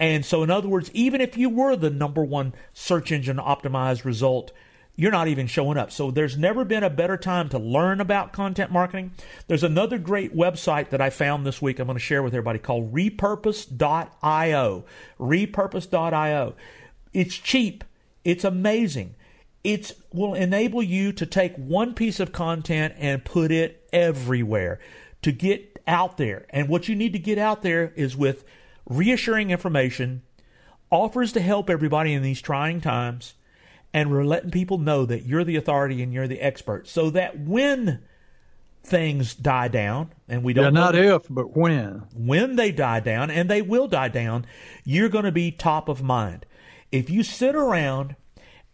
And 0.00 0.24
so, 0.24 0.42
in 0.42 0.50
other 0.50 0.68
words, 0.68 0.90
even 0.94 1.20
if 1.20 1.36
you 1.36 1.48
were 1.48 1.76
the 1.76 1.90
number 1.90 2.24
one 2.24 2.54
search 2.72 3.10
engine 3.10 3.38
optimized 3.38 4.04
result, 4.04 4.52
you're 4.98 5.12
not 5.12 5.28
even 5.28 5.46
showing 5.46 5.78
up. 5.78 5.92
So 5.92 6.10
there's 6.10 6.36
never 6.36 6.64
been 6.64 6.82
a 6.82 6.90
better 6.90 7.16
time 7.16 7.48
to 7.50 7.58
learn 7.58 8.00
about 8.00 8.32
content 8.32 8.72
marketing. 8.72 9.12
There's 9.46 9.62
another 9.62 9.96
great 9.96 10.34
website 10.34 10.90
that 10.90 11.00
I 11.00 11.10
found 11.10 11.46
this 11.46 11.62
week 11.62 11.78
I'm 11.78 11.86
going 11.86 11.96
to 11.96 12.00
share 12.04 12.20
with 12.20 12.34
everybody 12.34 12.58
called 12.58 12.92
repurpose.io. 12.92 14.84
Repurpose.io. 15.20 16.54
It's 17.12 17.36
cheap. 17.36 17.84
It's 18.24 18.42
amazing. 18.42 19.14
It 19.62 19.92
will 20.12 20.34
enable 20.34 20.82
you 20.82 21.12
to 21.12 21.26
take 21.26 21.54
one 21.54 21.94
piece 21.94 22.18
of 22.18 22.32
content 22.32 22.94
and 22.98 23.24
put 23.24 23.52
it 23.52 23.88
everywhere 23.92 24.80
to 25.22 25.30
get 25.30 25.80
out 25.86 26.16
there. 26.16 26.46
And 26.50 26.68
what 26.68 26.88
you 26.88 26.96
need 26.96 27.12
to 27.12 27.20
get 27.20 27.38
out 27.38 27.62
there 27.62 27.92
is 27.94 28.16
with 28.16 28.44
reassuring 28.88 29.50
information, 29.50 30.22
offers 30.90 31.32
to 31.32 31.40
help 31.40 31.68
everybody 31.68 32.12
in 32.14 32.22
these 32.22 32.40
trying 32.40 32.80
times, 32.80 33.34
and 33.92 34.10
we're 34.10 34.24
letting 34.24 34.50
people 34.50 34.78
know 34.78 35.04
that 35.06 35.24
you're 35.24 35.44
the 35.44 35.56
authority 35.56 36.02
and 36.02 36.12
you're 36.12 36.28
the 36.28 36.40
expert 36.40 36.86
so 36.88 37.10
that 37.10 37.38
when 37.38 38.00
things 38.82 39.34
die 39.34 39.68
down 39.68 40.12
and 40.28 40.42
we 40.42 40.52
don't 40.52 40.64
yeah, 40.64 40.70
not 40.70 40.94
if 40.94 41.22
but 41.28 41.56
when. 41.56 42.04
When 42.14 42.56
they 42.56 42.72
die 42.72 43.00
down 43.00 43.30
and 43.30 43.48
they 43.50 43.62
will 43.62 43.88
die 43.88 44.08
down 44.08 44.46
you're 44.84 45.08
going 45.08 45.24
to 45.24 45.32
be 45.32 45.50
top 45.50 45.88
of 45.88 46.02
mind. 46.02 46.46
If 46.90 47.10
you 47.10 47.22
sit 47.22 47.54
around 47.54 48.16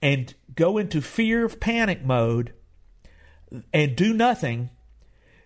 and 0.00 0.32
go 0.54 0.78
into 0.78 1.00
fear 1.00 1.44
of 1.44 1.58
panic 1.58 2.04
mode 2.04 2.52
and 3.72 3.96
do 3.96 4.12
nothing 4.12 4.70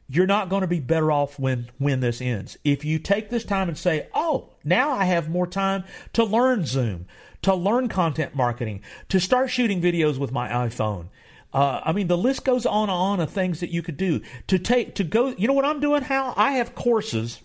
you're 0.09 0.27
not 0.27 0.49
going 0.49 0.63
to 0.63 0.67
be 0.67 0.81
better 0.81 1.13
off 1.13 1.39
when 1.39 1.69
when 1.79 2.01
this 2.01 2.21
ends 2.21 2.57
if 2.65 2.85
you 2.85 2.99
take 2.99 3.31
this 3.31 3.45
time 3.45 3.69
and 3.69 3.77
say 3.77 4.09
oh 4.15 4.49
now 4.65 4.91
i 4.91 5.05
have 5.05 5.29
more 5.29 5.47
time 5.47 5.85
to 6.13 6.25
learn 6.25 6.65
zoom 6.65 7.07
to 7.43 7.55
learn 7.55 7.89
content 7.89 8.35
marketing, 8.35 8.83
to 9.09 9.21
start 9.21 9.51
shooting 9.51 9.81
videos 9.81 10.19
with 10.19 10.33
my 10.33 10.49
iPhone. 10.49 11.09
Uh, 11.53 11.81
I 11.85 11.93
mean, 11.93 12.09
the 12.09 12.19
list 12.19 12.45
goes 12.45 12.67
on 12.67 12.85
and 12.85 12.91
on 12.91 13.21
of 13.21 13.31
things 13.31 13.61
that 13.61 13.71
you 13.71 13.83
could 13.83 13.97
do 13.97 14.21
to 14.49 14.59
take 14.59 14.97
to 14.97 15.05
go. 15.05 15.29
You 15.29 15.49
know 15.49 15.55
what 15.55 15.65
I'm 15.65 15.81
doing? 15.81 16.03
Hal 16.03 16.35
I 16.37 16.53
have 16.53 16.75
courses 16.75 17.41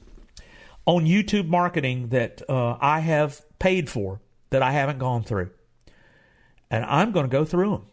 on 0.86 1.05
YouTube 1.05 1.48
marketing 1.48 2.10
that 2.10 2.41
uh, 2.50 2.77
I 2.82 3.00
have 3.00 3.41
paid 3.60 3.89
for 3.89 4.20
that 4.50 4.62
I 4.62 4.72
haven't 4.72 5.00
gone 5.00 5.24
through, 5.24 5.51
and 6.70 6.84
I'm 6.84 7.12
going 7.12 7.25
to 7.25 7.32
go 7.32 7.46
through 7.46 7.70
them. 7.70 7.86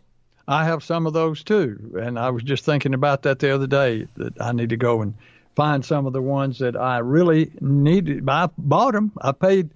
I 0.51 0.65
have 0.65 0.83
some 0.83 1.07
of 1.07 1.13
those 1.13 1.45
too, 1.45 1.95
and 2.03 2.19
I 2.19 2.31
was 2.31 2.43
just 2.43 2.65
thinking 2.65 2.93
about 2.93 3.23
that 3.23 3.39
the 3.39 3.55
other 3.55 3.69
day 3.69 4.09
that 4.17 4.41
I 4.41 4.51
need 4.51 4.71
to 4.71 4.77
go 4.77 5.01
and 5.01 5.15
find 5.55 5.85
some 5.85 6.07
of 6.07 6.13
the 6.13 6.21
ones 6.21 6.59
that 6.59 6.77
I 6.77 6.99
really 6.99 7.53
needed. 7.61 8.29
I 8.29 8.49
bought 8.59 8.95
them. 8.95 9.13
I 9.21 9.31
paid 9.31 9.71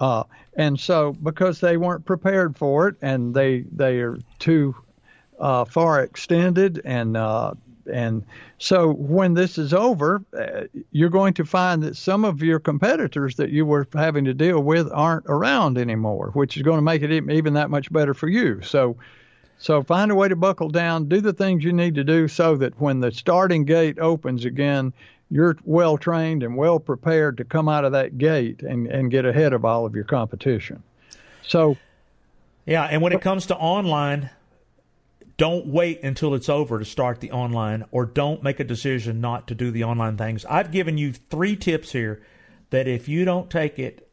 Uh, 0.00 0.24
and 0.56 0.78
so 0.78 1.12
because 1.12 1.60
they 1.60 1.76
weren't 1.76 2.04
prepared 2.04 2.56
for 2.56 2.88
it 2.88 2.96
and 3.00 3.34
they 3.34 3.64
they 3.72 4.00
are 4.00 4.18
too 4.38 4.74
uh, 5.38 5.64
far 5.64 6.02
extended 6.02 6.80
and 6.84 7.16
uh, 7.16 7.54
and 7.92 8.24
so 8.58 8.92
when 8.92 9.34
this 9.34 9.58
is 9.58 9.74
over, 9.74 10.24
uh, 10.36 10.62
you're 10.90 11.10
going 11.10 11.34
to 11.34 11.44
find 11.44 11.82
that 11.82 11.96
some 11.96 12.24
of 12.24 12.42
your 12.42 12.58
competitors 12.58 13.36
that 13.36 13.50
you 13.50 13.66
were 13.66 13.86
having 13.92 14.24
to 14.24 14.34
deal 14.34 14.62
with 14.62 14.90
aren't 14.92 15.26
around 15.26 15.76
anymore, 15.76 16.30
which 16.32 16.56
is 16.56 16.62
going 16.62 16.78
to 16.78 16.82
make 16.82 17.02
it 17.02 17.10
even 17.30 17.54
that 17.54 17.70
much 17.70 17.92
better 17.92 18.14
for 18.14 18.28
you. 18.28 18.62
So, 18.62 18.96
so 19.58 19.82
find 19.82 20.10
a 20.10 20.14
way 20.14 20.28
to 20.28 20.36
buckle 20.36 20.70
down, 20.70 21.08
do 21.08 21.20
the 21.20 21.32
things 21.32 21.64
you 21.64 21.72
need 21.72 21.94
to 21.96 22.04
do 22.04 22.26
so 22.28 22.56
that 22.56 22.80
when 22.80 23.00
the 23.00 23.12
starting 23.12 23.64
gate 23.64 23.98
opens 23.98 24.44
again, 24.44 24.92
you're 25.30 25.56
well 25.64 25.98
trained 25.98 26.42
and 26.42 26.56
well 26.56 26.78
prepared 26.78 27.36
to 27.38 27.44
come 27.44 27.68
out 27.68 27.84
of 27.84 27.92
that 27.92 28.18
gate 28.18 28.62
and, 28.62 28.86
and 28.86 29.10
get 29.10 29.24
ahead 29.24 29.52
of 29.52 29.64
all 29.64 29.86
of 29.86 29.94
your 29.94 30.04
competition. 30.04 30.82
So, 31.42 31.76
yeah, 32.66 32.84
and 32.84 33.02
when 33.02 33.12
it 33.12 33.20
comes 33.20 33.46
to 33.46 33.56
online, 33.56 34.30
don't 35.36 35.66
wait 35.66 36.02
until 36.02 36.34
it's 36.34 36.48
over 36.48 36.78
to 36.78 36.84
start 36.84 37.20
the 37.20 37.32
online 37.32 37.84
or 37.90 38.06
don't 38.06 38.42
make 38.42 38.60
a 38.60 38.64
decision 38.64 39.20
not 39.20 39.48
to 39.48 39.54
do 39.54 39.70
the 39.70 39.84
online 39.84 40.16
things. 40.16 40.44
I've 40.44 40.70
given 40.70 40.96
you 40.96 41.12
three 41.12 41.56
tips 41.56 41.92
here 41.92 42.22
that 42.70 42.86
if 42.86 43.08
you 43.08 43.24
don't 43.24 43.50
take 43.50 43.78
it, 43.78 44.08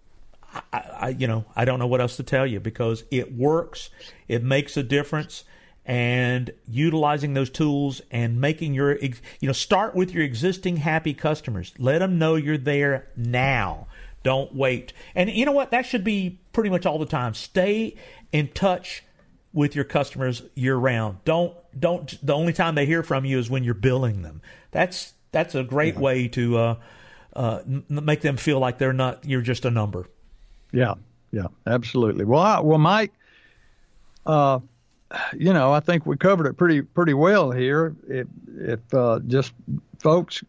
I, 0.74 0.80
I, 0.80 1.10
you 1.10 1.28
know, 1.28 1.46
I 1.56 1.66
don't 1.66 1.80
know 1.80 1.88
what 1.88 2.02
else 2.02 2.18
to 2.18 2.24
tell 2.24 2.46
you 2.46 2.60
because 2.60 3.04
it 3.12 3.34
works, 3.34 3.90
it 4.28 4.44
makes 4.44 4.76
a 4.76 4.84
difference, 4.84 5.44
and 5.86 6.52
utilizing 6.68 7.34
those 7.34 7.50
tools 7.50 8.02
and 8.12 8.40
making 8.40 8.74
your, 8.74 8.98
you 8.98 9.14
know, 9.44 9.52
start 9.52 9.96
with 9.96 10.12
your 10.12 10.24
existing 10.24 10.78
happy 10.78 11.14
customers. 11.14 11.74
Let 11.78 12.00
them 12.00 12.20
know 12.20 12.36
you're 12.36 12.58
there 12.58 13.08
now. 13.16 13.88
Don't 14.24 14.54
wait. 14.54 14.94
And 15.16 15.30
you 15.30 15.46
know 15.46 15.52
what? 15.52 15.72
That 15.72 15.86
should 15.86 16.04
be 16.04 16.40
pretty 16.54 16.70
much 16.70 16.86
all 16.86 17.00
the 17.00 17.06
time. 17.06 17.34
Stay 17.34 17.96
in 18.32 18.50
touch 18.50 19.04
with 19.54 19.76
your 19.76 19.86
customers 19.86 20.44
year 20.56 20.76
round. 20.76 21.18
Don't 21.26 21.56
don't 21.78 22.26
the 22.26 22.34
only 22.34 22.54
time 22.54 22.76
they 22.76 22.86
hear 22.86 23.04
from 23.04 23.26
you 23.26 23.40
is 23.40 23.50
when 23.50 23.64
you're 23.64 23.74
billing 23.74 24.22
them. 24.22 24.42
That's 24.72 25.14
that's 25.32 25.56
a 25.56 25.64
great 25.64 25.96
yeah. 25.96 26.00
way 26.02 26.28
to 26.30 26.58
uh, 26.58 26.76
uh, 27.36 27.62
make 27.90 28.22
them 28.22 28.38
feel 28.38 28.60
like 28.60 28.78
they're 28.78 28.94
not 28.94 29.26
you're 29.26 29.42
just 29.42 29.66
a 29.66 29.72
number. 29.72 30.08
Yeah, 30.72 30.96
yeah, 31.32 31.48
absolutely. 31.66 32.26
Well, 32.26 32.40
I, 32.40 32.60
well, 32.62 32.78
Mike, 32.78 33.12
uh, 34.26 34.60
you 35.38 35.54
know, 35.54 35.72
I 35.72 35.80
think 35.80 36.06
we 36.06 36.18
covered 36.18 36.48
it 36.48 36.58
pretty 36.58 36.82
pretty 36.82 37.14
well 37.14 37.52
here. 37.52 37.96
If 38.08 38.28
if 38.58 38.94
uh, 38.94 39.20
just 39.28 39.54
folks 40.00 40.44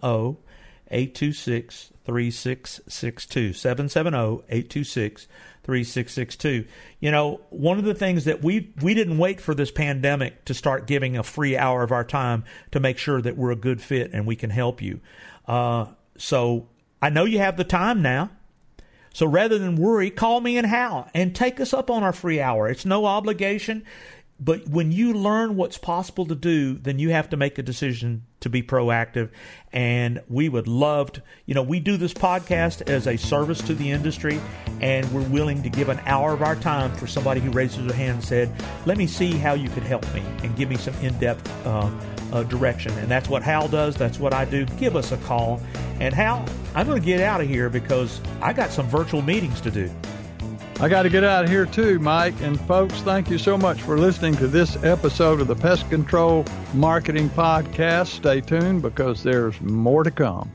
826 0.90 1.89
3662. 2.10 3.52
770 3.52 4.42
826 4.48 5.28
3662. 5.62 6.66
You 6.98 7.10
know, 7.12 7.40
one 7.50 7.78
of 7.78 7.84
the 7.84 7.94
things 7.94 8.24
that 8.24 8.42
we 8.42 8.72
we 8.82 8.94
didn't 8.94 9.18
wait 9.18 9.40
for 9.40 9.54
this 9.54 9.70
pandemic 9.70 10.44
to 10.46 10.54
start 10.54 10.88
giving 10.88 11.16
a 11.16 11.22
free 11.22 11.56
hour 11.56 11.84
of 11.84 11.92
our 11.92 12.02
time 12.02 12.42
to 12.72 12.80
make 12.80 12.98
sure 12.98 13.22
that 13.22 13.36
we're 13.36 13.52
a 13.52 13.56
good 13.56 13.80
fit 13.80 14.10
and 14.12 14.26
we 14.26 14.34
can 14.34 14.50
help 14.50 14.82
you. 14.82 15.00
Uh, 15.46 15.86
so 16.18 16.66
I 17.00 17.10
know 17.10 17.24
you 17.24 17.38
have 17.38 17.56
the 17.56 17.62
time 17.62 18.02
now. 18.02 18.30
So 19.14 19.26
rather 19.26 19.58
than 19.58 19.76
worry, 19.76 20.10
call 20.10 20.40
me 20.40 20.56
and 20.56 20.66
Hal 20.66 21.08
and 21.14 21.32
take 21.32 21.60
us 21.60 21.72
up 21.72 21.90
on 21.90 22.02
our 22.02 22.12
free 22.12 22.40
hour. 22.40 22.68
It's 22.68 22.84
no 22.84 23.06
obligation. 23.06 23.84
But 24.40 24.66
when 24.68 24.90
you 24.90 25.12
learn 25.12 25.56
what's 25.56 25.76
possible 25.76 26.24
to 26.26 26.34
do, 26.34 26.74
then 26.74 26.98
you 26.98 27.10
have 27.10 27.28
to 27.30 27.36
make 27.36 27.58
a 27.58 27.62
decision 27.62 28.24
to 28.40 28.48
be 28.48 28.62
proactive. 28.62 29.30
And 29.70 30.22
we 30.28 30.48
would 30.48 30.66
love 30.66 31.12
to, 31.12 31.22
you 31.44 31.54
know, 31.54 31.62
we 31.62 31.78
do 31.78 31.98
this 31.98 32.14
podcast 32.14 32.88
as 32.88 33.06
a 33.06 33.18
service 33.18 33.60
to 33.62 33.74
the 33.74 33.90
industry, 33.90 34.40
and 34.80 35.10
we're 35.12 35.28
willing 35.28 35.62
to 35.62 35.68
give 35.68 35.90
an 35.90 36.00
hour 36.06 36.32
of 36.32 36.42
our 36.42 36.56
time 36.56 36.90
for 36.94 37.06
somebody 37.06 37.40
who 37.40 37.50
raises 37.50 37.86
their 37.86 37.94
hand 37.94 38.14
and 38.14 38.24
said, 38.24 38.50
Let 38.86 38.96
me 38.96 39.06
see 39.06 39.32
how 39.32 39.52
you 39.52 39.68
could 39.68 39.82
help 39.82 40.10
me 40.14 40.22
and 40.42 40.56
give 40.56 40.70
me 40.70 40.76
some 40.76 40.94
in 40.96 41.18
depth 41.18 41.66
uh, 41.66 41.90
uh, 42.32 42.42
direction. 42.44 42.92
And 42.92 43.08
that's 43.08 43.28
what 43.28 43.42
Hal 43.42 43.68
does. 43.68 43.94
That's 43.94 44.18
what 44.18 44.32
I 44.32 44.46
do. 44.46 44.64
Give 44.64 44.96
us 44.96 45.12
a 45.12 45.18
call. 45.18 45.60
And 46.00 46.14
Hal, 46.14 46.46
I'm 46.74 46.86
going 46.86 47.00
to 47.00 47.06
get 47.06 47.20
out 47.20 47.42
of 47.42 47.48
here 47.48 47.68
because 47.68 48.22
I 48.40 48.54
got 48.54 48.70
some 48.70 48.88
virtual 48.88 49.20
meetings 49.20 49.60
to 49.60 49.70
do. 49.70 49.90
I 50.80 50.88
got 50.88 51.02
to 51.02 51.10
get 51.10 51.24
out 51.24 51.44
of 51.44 51.50
here 51.50 51.66
too, 51.66 51.98
Mike. 51.98 52.40
And 52.40 52.58
folks, 52.62 53.02
thank 53.02 53.28
you 53.28 53.36
so 53.36 53.58
much 53.58 53.82
for 53.82 53.98
listening 53.98 54.34
to 54.36 54.46
this 54.46 54.82
episode 54.82 55.42
of 55.42 55.46
the 55.46 55.54
Pest 55.54 55.90
Control 55.90 56.46
Marketing 56.72 57.28
Podcast. 57.28 58.06
Stay 58.06 58.40
tuned 58.40 58.80
because 58.80 59.22
there's 59.22 59.60
more 59.60 60.04
to 60.04 60.10
come. 60.10 60.50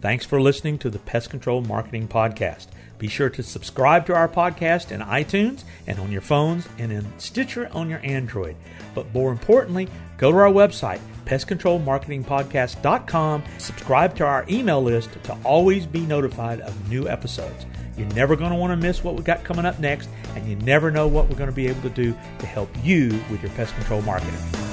Thanks 0.00 0.26
for 0.26 0.40
listening 0.40 0.76
to 0.78 0.90
the 0.90 0.98
Pest 0.98 1.30
Control 1.30 1.60
Marketing 1.60 2.08
Podcast. 2.08 2.66
Be 2.98 3.06
sure 3.06 3.30
to 3.30 3.44
subscribe 3.44 4.06
to 4.06 4.14
our 4.16 4.28
podcast 4.28 4.90
in 4.90 5.00
iTunes 5.00 5.62
and 5.86 6.00
on 6.00 6.10
your 6.10 6.20
phones 6.20 6.66
and 6.78 6.90
in 6.90 7.06
Stitcher 7.20 7.70
on 7.72 7.88
your 7.88 8.00
Android. 8.02 8.56
But 8.92 9.14
more 9.14 9.30
importantly, 9.30 9.86
go 10.18 10.32
to 10.32 10.38
our 10.38 10.50
website, 10.50 10.98
pestcontrolmarketingpodcast.com. 11.26 13.44
Subscribe 13.58 14.16
to 14.16 14.26
our 14.26 14.44
email 14.48 14.82
list 14.82 15.10
to 15.22 15.38
always 15.44 15.86
be 15.86 16.00
notified 16.00 16.60
of 16.60 16.90
new 16.90 17.08
episodes. 17.08 17.66
You're 17.96 18.08
never 18.08 18.36
going 18.36 18.50
to 18.50 18.56
want 18.56 18.72
to 18.72 18.76
miss 18.76 19.04
what 19.04 19.14
we've 19.14 19.24
got 19.24 19.44
coming 19.44 19.64
up 19.64 19.78
next, 19.78 20.08
and 20.34 20.46
you 20.46 20.56
never 20.56 20.90
know 20.90 21.06
what 21.06 21.28
we're 21.28 21.36
going 21.36 21.50
to 21.50 21.56
be 21.56 21.68
able 21.68 21.82
to 21.82 21.90
do 21.90 22.16
to 22.38 22.46
help 22.46 22.68
you 22.82 23.08
with 23.30 23.42
your 23.42 23.52
pest 23.52 23.74
control 23.74 24.02
marketing. 24.02 24.63